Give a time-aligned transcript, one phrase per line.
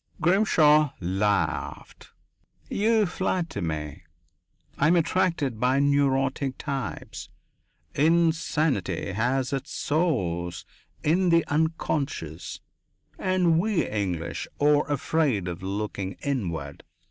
[0.19, 2.09] Grimshaw laughed.
[2.71, 4.01] "You flatter me.
[4.79, 7.29] I am attracted by neurotic types.
[7.93, 10.65] Insanity has its source
[11.03, 12.61] in the unconscious,
[13.19, 16.83] and we English are afraid of looking inward."